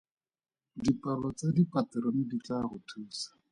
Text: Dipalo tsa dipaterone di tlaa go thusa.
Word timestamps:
Dipalo 0.83 1.27
tsa 1.37 1.47
dipaterone 1.55 2.21
di 2.29 2.37
tlaa 2.45 2.65
go 2.69 2.77
thusa. 2.87 3.29